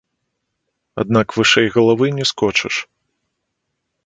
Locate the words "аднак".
1.03-1.27